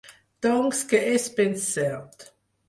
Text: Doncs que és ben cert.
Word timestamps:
Doncs 0.45 0.79
que 0.93 1.01
és 1.17 1.27
ben 1.41 1.55
cert. 1.67 2.27